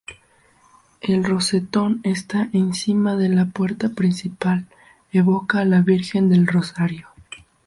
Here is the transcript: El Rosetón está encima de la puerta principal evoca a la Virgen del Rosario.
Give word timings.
El 1.01 1.23
Rosetón 1.23 1.99
está 2.01 2.49
encima 2.53 3.15
de 3.15 3.29
la 3.29 3.45
puerta 3.45 3.89
principal 3.89 4.65
evoca 5.11 5.59
a 5.59 5.65
la 5.65 5.81
Virgen 5.81 6.27
del 6.27 6.47
Rosario. 6.47 7.07